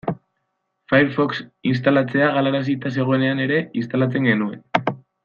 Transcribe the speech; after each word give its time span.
Firefox 0.93 1.35
instalatzea 1.73 2.29
galarazita 2.37 2.93
zegoenean 2.99 3.45
ere 3.47 3.61
instalatzen 3.83 4.31
genuen. 4.31 4.91